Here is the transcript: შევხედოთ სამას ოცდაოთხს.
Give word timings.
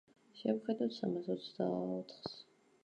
შევხედოთ 0.39 0.95
სამას 0.97 1.31
ოცდაოთხს. 1.37 2.37